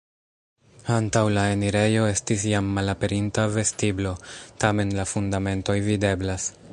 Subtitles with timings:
[0.93, 4.15] Antaŭ la enirejo estis jam malaperinta vestiblo,
[4.65, 6.49] tamen la fundamentoj videblas.